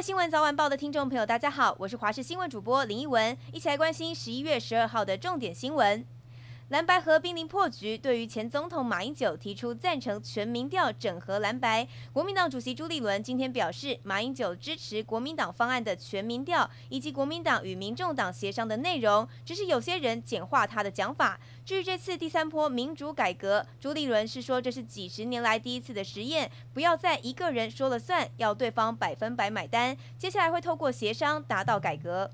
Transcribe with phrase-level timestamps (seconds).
[0.00, 6.06] 新闻早晚报的听众朋友，大家好，我是华视新闻主播林一文，一起来关心十一月十二号的重点新闻。
[6.68, 21.40] 蓝白合濒临破局，对于前总统马英九提出赞成全民调整合蓝白，国民党主席朱立伦今天表示，马英九支持国民党方案的全民调，以及国民党与民众党协商的内容，只是有些人简化他的讲法。
[21.64, 32.30] 至于这次第三波民主改革，朱立伦是说这是几十年来第一次的实验，不要再一个人说了算，要对方百分百买单，接下来会透过协商达到改革。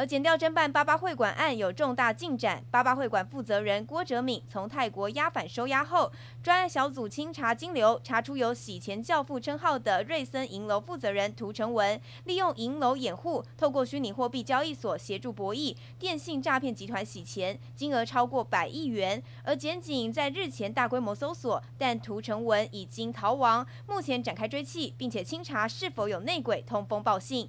[0.00, 6.10] 而检调侦办八八会馆案有重大进展，八八会馆负责人郭哲敏从泰国押返收押后，
[6.42, 19.22] 专案小组清查金流，查出有洗钱教父称号的瑞森银楼负责人涂成文，利用银楼掩护，透过虚拟货币交易所协助博弈，电信诈骗集团洗钱，金额超过百亿元。
[19.44, 27.46] 而检警在日前大规模搜索，但涂成文已经逃亡，目前展开追缉，并且清查是否有内鬼通风报信。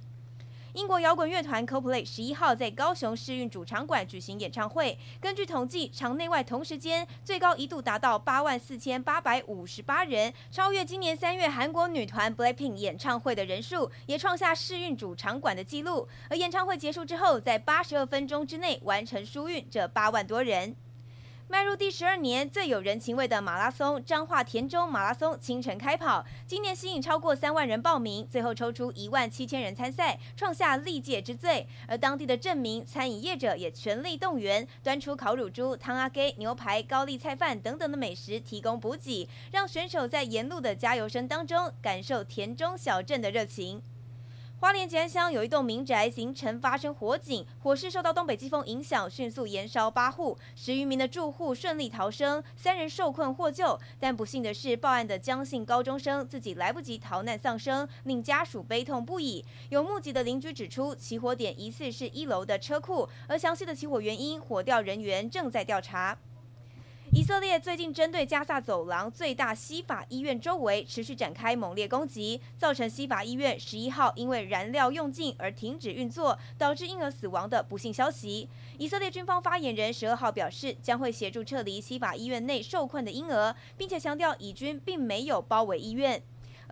[0.74, 16.08] 英国摇滚乐团 CoPlay 十一号在高雄世运主场馆举行演唱会，根据统计，场内外同时间最高一度达到八万四千八百五十八人，超越今年三月韩国女团 Blackpink 演唱会的人数，也创下世运主场馆的纪录。
[16.30, 20.74] 而演唱会结束之后，在八十二分钟之内完成疏运这八万多人。
[21.48, 31.66] 迈入第十二年，最有人情味的马拉松——彰化田中马拉松清晨开跑，今年吸引超过三万人报名，最后抽出一万七千人参赛，创下历届之最。
[31.86, 43.82] 而当地的镇民、餐饮业者也全力动员，端出烤乳猪、汤阿给、牛排、高丽菜饭等等的美食提供补给，让选手在沿路的加油声当中感受田中小镇的热情。
[44.62, 53.76] 花莲吉安乡有一栋民宅凌晨发生火警，火势受到东北季风影响，迅速延烧八户，十余名的住户顺利逃生，三人受困获救。
[53.98, 59.44] 但不幸的是，报案的江姓高中生自己来不及逃难丧生，令家属悲痛不已。
[59.70, 66.16] 有目击的邻居指出，起火点疑似是一楼的车库，而详细的起火原因，火调人员正在调查。
[67.14, 78.48] 以色列最近针对加萨走廊最大西法医院周围持续展开猛烈攻击，造成西法医院十一号因为燃料用尽而停止运作，导致婴儿死亡的不幸消息。
[78.78, 86.22] 以色列军方发言人十二号表示，将会协助撤离西法医院内受困的婴儿，并且强调以军并没有包围医院。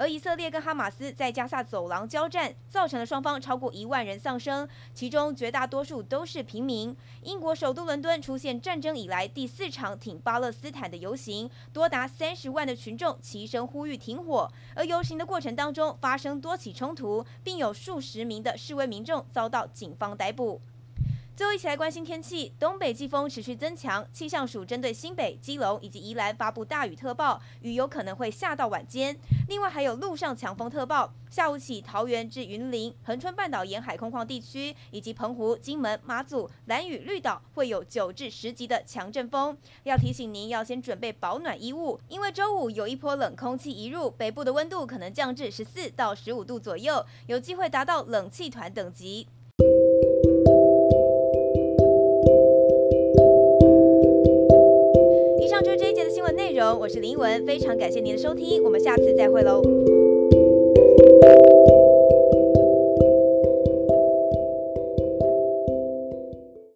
[0.01, 6.97] 而以色列跟哈马斯在加萨走廊交战，造成了双方超过一万人丧生，其中绝大多数都是平民。
[7.23, 14.51] 英国首都伦敦出现战争以来第四场挺巴勒斯坦的游行，多达三十万的群众齐声呼吁停火。
[14.75, 20.63] 而游行的过程当中发生多起冲突，并有数十名的示威民众遭到警方逮捕。
[21.41, 29.17] 最后一起来关心天气，东北季风持续增强，气象署针对新北、基隆以及宜兰发布大雨特报，雨有可能会下到晚间。
[29.49, 49.27] 另外还有陆上强风特报，下午起桃园至云林、恒春半岛沿海空旷地区以及澎湖、金门、马祖、兰屿、绿岛会有九至十级的强阵风，要提醒您要先准备保暖衣物，因为周五有一波冷空气移入，北部的温度可能降至十四到十五度左右，有机会达到冷气团等级。
[56.79, 59.61] 我是林文，非常感谢您的收听，我们下次再会喽。